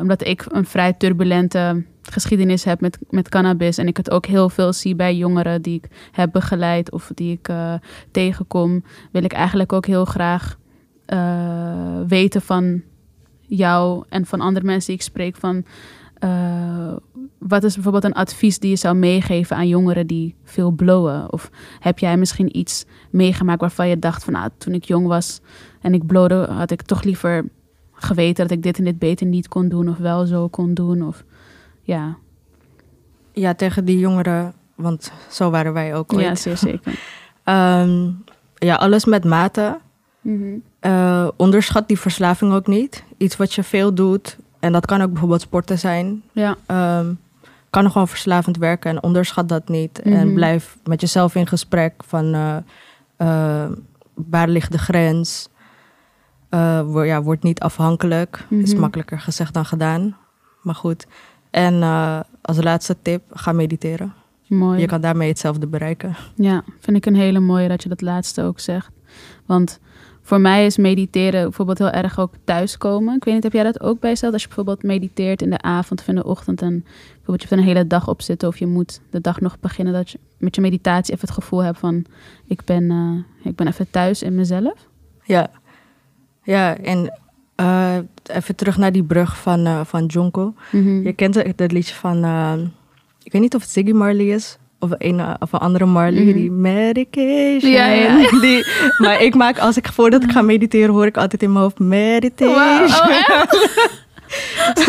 [0.00, 4.48] omdat ik een vrij turbulente geschiedenis heb met, met cannabis en ik het ook heel
[4.48, 7.74] veel zie bij jongeren die ik heb begeleid of die ik eh,
[8.10, 10.58] tegenkom, wil ik eigenlijk ook heel graag
[11.06, 12.82] eh, weten van
[13.40, 15.64] jou en van andere mensen die ik spreek van
[16.18, 16.96] eh,
[17.38, 21.32] wat is bijvoorbeeld een advies die je zou meegeven aan jongeren die veel blowen?
[21.32, 25.40] Of heb jij misschien iets meegemaakt waarvan je dacht van nou, toen ik jong was
[25.80, 27.44] en ik blowde, had ik toch liever
[27.92, 31.06] geweten dat ik dit en dit beter niet kon doen of wel zo kon doen?
[31.06, 31.24] Of
[31.86, 32.16] ja,
[33.32, 36.24] Ja, tegen die jongeren, want zo waren wij ook ooit.
[36.24, 36.98] ja zeer zeker.
[37.44, 38.10] Ehm,
[38.54, 39.78] ja, alles met mate.
[40.80, 43.04] Eh, onderschat die verslaving ook niet.
[43.16, 44.36] Iets wat je veel doet.
[44.60, 46.22] En dat kan ook bijvoorbeeld sporten zijn.
[46.32, 47.12] Ja, Ehm,
[47.70, 50.00] kan gewoon verslavend werken en onderschat dat niet.
[50.02, 50.34] En Mhm.
[50.34, 52.56] blijf met jezelf in gesprek van eh,
[53.16, 53.70] eh,
[54.14, 55.48] waar ligt de grens.
[56.48, 58.46] Eh, wo- ja, word niet afhankelijk.
[58.50, 58.80] Is Mhm.
[58.80, 60.16] makkelijker gezegd dan gedaan.
[60.62, 61.06] Maar goed.
[61.50, 64.14] En eh, als laatste tip, ga mediteren.
[64.46, 64.80] mooi.
[64.80, 66.16] Je kan daarmee hetzelfde bereiken.
[66.34, 68.90] Ja, vind ik een hele mooie dat je dat laatste ook zegt.
[69.46, 69.80] Want
[70.26, 73.16] voor mij is mediteren bijvoorbeeld heel erg ook thuiskomen.
[73.16, 74.32] Ik weet niet, heb jij dat ook bij jezelf?
[74.32, 77.60] Als je bijvoorbeeld mediteert in de avond of in de ochtend en bijvoorbeeld je hebt
[77.60, 80.54] een hele dag op zitten of je moet de dag nog beginnen, dat je met
[80.54, 82.04] je meditatie even het gevoel hebt van
[82.46, 84.88] ik ben, eh, ik ben even thuis in mezelf.
[85.22, 85.50] Ja,
[86.42, 87.20] ja en
[87.56, 90.54] eh, even terug naar die brug van, eh, van Jonko.
[90.72, 91.02] Mhm.
[91.02, 92.52] Je kent het, dat liedje van, eh,
[93.22, 94.58] ik weet niet of het Ziggy Marley is.
[94.78, 96.32] Of een, eh, of een andere Marley, Mhm.
[96.32, 97.72] die medication.
[97.72, 98.30] Ja, ja.
[98.40, 98.64] Die,
[98.98, 101.78] maar ik maak, als ik voordat ik ga mediteren, hoor ik altijd in mijn hoofd
[101.78, 102.54] meditation.
[102.56, 103.42] Oh,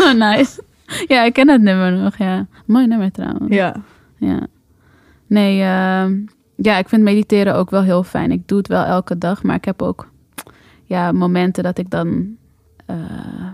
[0.00, 0.62] oh, nice.
[1.06, 2.46] Ja, ik ken dat nummer nog, ja.
[2.66, 3.54] Mooi nummer trouwens.
[3.54, 3.76] Ja,
[4.18, 4.46] Ja.
[5.26, 6.16] Nee, ehm,
[6.56, 8.30] ja, ik vind mediteren ook wel heel fijn.
[8.30, 10.08] Ik doe het wel elke dag, maar ik heb ook
[10.84, 12.26] ja, momenten dat ik dan...
[12.88, 13.50] eh,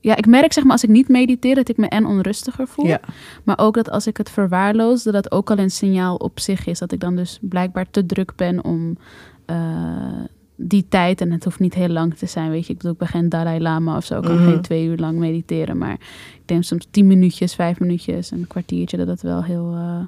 [0.00, 2.86] ja, ik merk zeg maar als ik niet mediteer dat ik me en onrustiger voel.
[2.86, 3.00] ja.
[3.44, 6.66] Maar ook dat als ik het verwaarloos, dat dat ook al een signaal op zich
[6.66, 6.78] is.
[6.78, 8.98] Dat ik dan dus blijkbaar te druk ben om
[9.46, 9.56] eh,
[10.60, 12.72] die tijd, en het hoeft niet heel lang te zijn, weet je.
[12.72, 14.16] Ik bedoel, ik ben geen Dalai Lama of zo.
[14.18, 14.48] Ik kan Mhm.
[14.50, 15.78] geen twee uur lang mediteren.
[15.78, 15.92] Maar
[16.32, 20.00] ik denk soms tien minuutjes, vijf minuutjes, een kwartiertje, dat dat wel heel eh,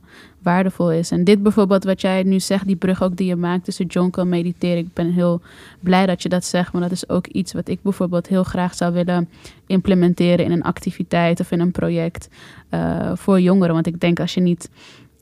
[0.42, 1.10] waardevol is.
[1.10, 4.20] En dit bijvoorbeeld, wat jij nu zegt, die brug ook die je maakt tussen jonko
[4.22, 4.78] en mediteren.
[4.78, 5.40] Ik ben heel
[5.80, 8.74] blij dat je dat zegt, maar dat is ook iets wat ik bijvoorbeeld heel graag
[8.74, 9.28] zou willen
[9.66, 12.28] implementeren in een activiteit of in een project
[12.68, 13.74] eh, voor jongeren.
[13.74, 14.70] Want ik denk als je niet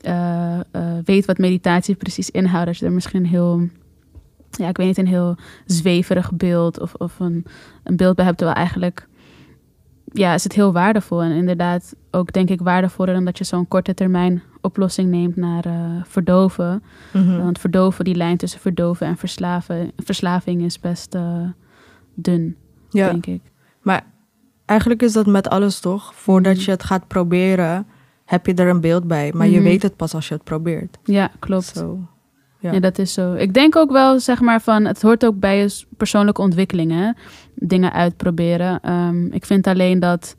[0.01, 0.59] eh,
[1.05, 3.67] weet wat meditatie precies inhoudt, dat je er misschien heel,
[4.51, 5.35] ja, ik weet niet, een heel
[5.65, 7.45] zweverig beeld of, of een,
[7.83, 9.07] een beeld bij hebt, terwijl eigenlijk
[10.13, 11.21] ja, is het heel waardevol.
[11.21, 15.65] En inderdaad ook denk ik waardevoller dan dat je zo'n korte termijn oplossing neemt naar
[15.65, 16.83] eh, verdoven.
[17.13, 17.37] Mhm.
[17.37, 21.41] Want verdoven, die lijn tussen verdoven en verslaven, verslaving is best eh,
[22.13, 22.55] dun,
[22.89, 23.09] ja.
[23.09, 23.41] denk ik.
[23.81, 24.05] Maar
[24.65, 26.13] eigenlijk is dat met alles toch?
[26.15, 26.63] Voordat Mhm.
[26.65, 27.87] je het gaat proberen,
[28.25, 29.31] heb je er een beeld bij.
[29.35, 29.63] Maar je Mhm.
[29.63, 30.97] weet het pas als je het probeert.
[31.03, 31.85] Ja, klopt.
[32.59, 32.79] Ja.
[32.79, 33.33] Dat is zo.
[33.33, 37.17] Ik denk ook wel, zeg maar, van het hoort ook bij je persoonlijke ontwikkeling?
[37.53, 38.79] Dingen uitproberen.
[38.81, 40.35] Ehm, ik vind alleen dat,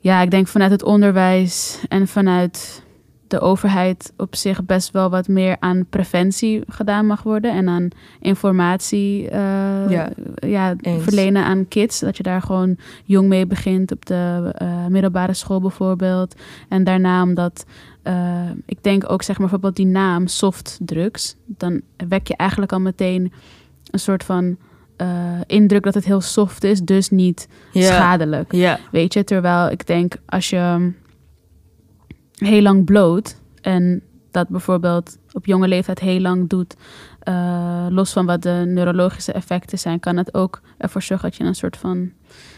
[0.00, 2.85] ja, ik denk vanuit het onderwijs en vanuit
[3.28, 7.88] de overheid op zich best wel wat meer aan preventie gedaan mag worden en aan
[8.20, 12.00] informatie eh, Ja, ja, verlenen aan kids.
[12.00, 16.34] Dat je daar gewoon jong mee begint op de eh, middelbare school bijvoorbeeld.
[16.68, 17.64] En daarna omdat
[18.02, 22.72] eh, ik denk ook zeg maar bijvoorbeeld die naam soft drugs, dan wek je eigenlijk
[22.72, 23.32] al meteen
[23.90, 24.56] een soort van
[25.46, 28.52] indruk dat het heel soft is, dus niet schadelijk.
[28.90, 30.92] Weet je, terwijl ik denk als je
[32.36, 36.76] heel lang bloot en dat bijvoorbeeld op jonge leeftijd heel lang doet,
[37.18, 41.42] eh, los van wat de neurologische effecten zijn, kan het ook ervoor zorgen dat je
[41.42, 42.10] in een soort van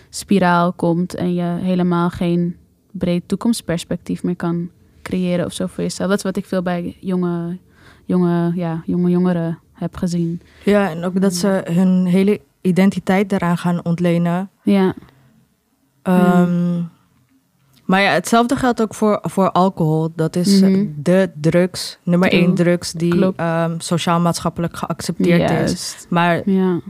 [0.09, 2.57] spiraal komt en je helemaal geen
[2.91, 4.71] breed toekomstperspectief meer kan
[5.03, 6.09] creëren of zo voor jezelf.
[6.09, 7.59] Dat is wat ik veel bij jonge,
[8.05, 10.41] jonge, ja, jonge jongeren heb gezien.
[10.65, 14.51] ja, en ook dat ze hun hele identiteit daaraan gaan ontlenen.
[14.63, 14.95] Ja,
[16.09, 16.83] Ehm,
[17.89, 20.09] Maar ja, hetzelfde geldt ook voor, voor alcohol.
[20.17, 20.87] Dat is Mhm.
[20.97, 22.41] de drugs, nummer True.
[22.41, 25.57] één drugs die ehm, sociaal-maatschappelijk geaccepteerd is.
[25.57, 26.07] juist.
[26.11, 26.81] Maar Ja.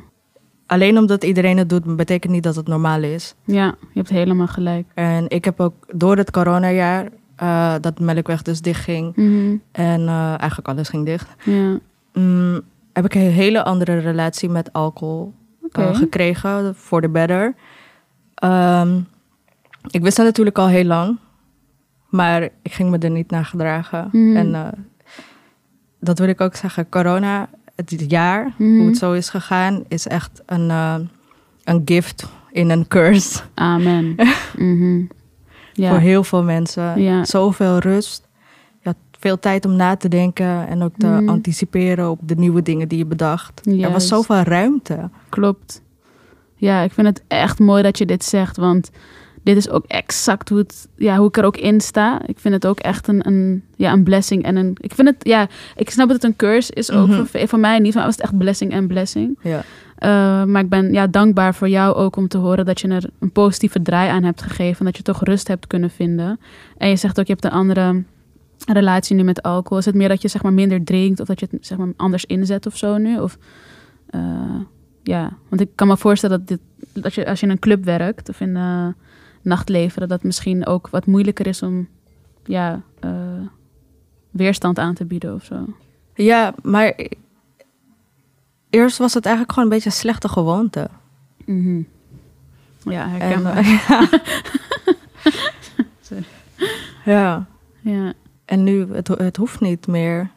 [0.66, 3.34] alleen omdat iedereen het doet, betekent niet dat het normaal is.
[3.44, 4.86] ja, je hebt helemaal gelijk.
[4.94, 9.56] En ik heb ook door het coronajaar, eh dat Melkweg dus dicht ging Mhm.
[9.72, 11.78] en eh, eigenlijk alles ging dicht, Ja,
[12.12, 12.60] mm,
[12.92, 15.32] heb ik een hele andere relatie met alcohol
[15.72, 17.54] eh, gekregen, voor the better.
[18.34, 19.00] Ehm,
[19.90, 21.18] ik wist dat natuurlijk al heel lang,
[22.08, 24.08] maar ik ging me er niet naar gedragen.
[24.12, 24.36] Mhm.
[24.36, 24.66] En eh,
[26.00, 28.76] dat wil ik ook zeggen, corona, het jaar, Mhm.
[28.78, 30.94] hoe het zo is gegaan, is echt een, eh,
[31.64, 34.14] een gift in een curse Amen.
[34.56, 35.02] Mhm.
[35.72, 35.88] Ja.
[35.90, 37.00] voor heel veel mensen.
[37.00, 37.24] Ja.
[37.24, 38.28] Zoveel rust.
[38.80, 41.28] Je had veel tijd om na te denken en ook te Mhm.
[41.28, 43.66] anticiperen op de nieuwe dingen die je bedacht.
[43.66, 45.10] Er was zoveel ruimte.
[45.28, 45.82] Klopt.
[46.56, 48.90] Ja, ik vind het echt mooi dat je dit zegt, want
[49.48, 52.20] dit is ook exact hoe, het, ja, hoe ik er ook in sta.
[52.26, 54.76] Ik vind het ook echt een, een, ja, een blessing en een.
[54.80, 57.46] Ik vind het, ja, ik snap dat het een curse is ook Mhm.
[57.46, 59.38] voor, mij niet, maar het was echt blessing en blessing.
[59.42, 59.56] Ja.
[59.58, 63.10] Uh, maar ik ben ja, dankbaar voor jou ook om te horen dat je er
[63.18, 64.84] een positieve draai aan hebt gegeven.
[64.84, 66.40] Dat je toch rust hebt kunnen vinden.
[66.76, 68.02] En je zegt ook, je hebt een andere
[68.66, 69.78] relatie nu met alcohol.
[69.78, 71.88] Is het meer dat je zeg maar, minder drinkt of dat je het zeg maar,
[71.96, 73.18] anders inzet of zo nu?
[73.18, 73.38] Of,
[74.10, 74.20] uh,
[75.02, 76.60] ja, want ik kan me voorstellen dat, dit,
[77.02, 78.86] dat je, als je in een club werkt of in uh,
[79.42, 81.88] nachtleven, dat dat misschien ook wat moeilijker is om
[82.44, 83.46] ja, uh,
[84.30, 85.64] weerstand aan te bieden of zo.
[86.14, 86.94] Ja, maar
[88.70, 90.88] eerst was het eigenlijk gewoon een beetje een slechte gewoonte.
[91.44, 91.86] Mm -hmm.
[92.92, 93.56] Ja, herkenbaar.
[93.56, 94.08] En, uh, ja.
[97.12, 97.46] ja.
[97.80, 98.12] ja.
[98.44, 100.30] En nu, het, het hoeft niet meer.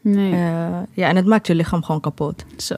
[0.00, 0.32] Nee.
[0.32, 2.44] Uh, ja, en het maakt je lichaam gewoon kapot.
[2.56, 2.74] Zo,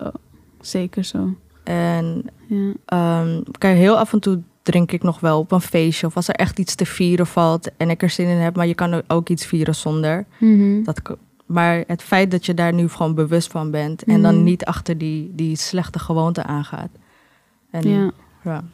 [0.60, 1.34] zeker zo.
[1.64, 3.20] En ja.
[3.20, 6.06] um, kijk, heel af en toe drink ik nog wel op een feestje.
[6.06, 8.56] Of als er echt iets te vieren valt en ik er zin in heb.
[8.56, 10.26] Maar je kan ook iets vieren zonder.
[10.38, 10.84] Mm -hmm.
[10.84, 14.02] dat, maar het feit dat je daar nu gewoon bewust van bent.
[14.02, 14.22] En mm -hmm.
[14.22, 16.90] dan niet achter die, die slechte gewoonte aangaat.
[17.70, 18.10] En, ja.
[18.44, 18.64] ja.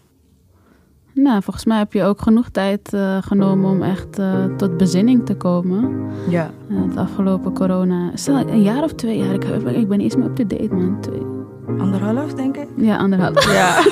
[1.15, 5.27] Nou, volgens mij heb je ook genoeg tijd uh, genomen om echt uh, tot bezinning
[5.27, 6.11] te komen.
[6.29, 6.51] Ja.
[6.69, 8.13] Uh, het afgelopen corona.
[8.13, 9.35] Is dat een jaar of twee jaar?
[9.35, 9.45] Ik,
[9.77, 11.01] ik ben iets meer up-to-date, man.
[11.01, 11.38] Twee.
[11.79, 12.67] Anderhalf, denk ik?
[12.77, 13.53] Ja, anderhalf.
[13.53, 13.83] Ja.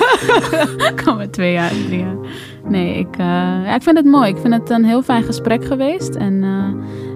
[1.03, 2.15] Kom met twee jaar, drie jaar.
[2.67, 3.25] Nee, ik, uh,
[3.65, 4.29] ja, ik vind het mooi.
[4.29, 6.15] Ik vind het een heel fijn gesprek geweest.
[6.15, 6.65] En uh,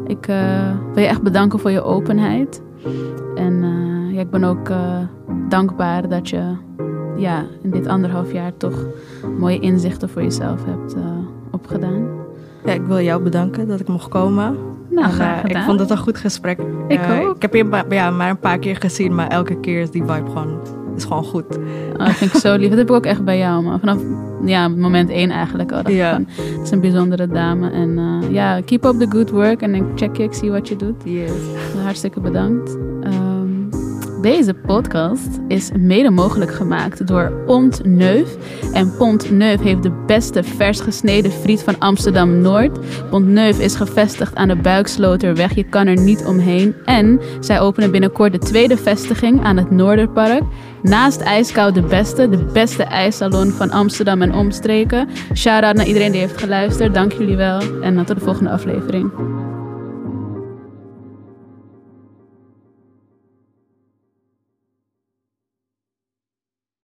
[0.08, 2.62] ik uh, wil je echt bedanken voor je openheid.
[3.36, 3.64] En
[4.12, 4.72] ja, ik ben ook
[5.50, 6.56] dankbaar dat je
[7.18, 8.86] ja, in dit anderhalf jaar toch
[9.38, 10.96] mooie inzichten voor jezelf hebt
[11.52, 12.08] opgedaan.
[12.66, 14.58] Ja, ik wil jou bedanken dat ik mocht komen.
[14.92, 16.60] Nou, en, graag ik vond het een goed gesprek.
[16.88, 17.36] Ik ook.
[17.36, 20.28] Ik heb je ja, maar een paar keer gezien, maar elke keer is die vibe
[20.28, 20.60] gewoon,
[20.96, 21.58] is gewoon goed.
[21.98, 22.70] Oh, dat vind ik zo lief.
[22.70, 23.80] Dat heb ik ook echt bij jou, man.
[23.80, 23.98] Vanaf
[24.46, 25.90] ja, moment één eigenlijk al.
[25.90, 26.12] Ja.
[26.12, 27.70] Van, het is een bijzondere dame.
[27.72, 29.62] En uh, ja, keep up the good work.
[29.62, 31.02] En ik check je, ik zie wat je doet.
[31.04, 31.32] Yes.
[31.84, 32.78] Hartstikke bedankt.
[34.22, 38.36] Deze podcast is mede mogelijk gemaakt door Pont Neuf.
[38.74, 42.80] En Pont Neuf heeft de beste vers gesneden friet van Amsterdam-Noord.
[43.10, 45.56] Pont Neuf is gevestigd aan de Buiksloterweg.
[45.56, 46.76] Je kan er niet omheen.
[46.86, 50.44] En zij openen binnenkort de tweede vestiging aan het Noorderpark.
[50.82, 55.10] Naast IJskou de Beste, de beste ijssalon van Amsterdam en omstreken.
[55.34, 56.94] Shout-out naar iedereen die heeft geluisterd.
[56.94, 57.82] Dank jullie wel.
[57.82, 59.12] En tot de volgende aflevering.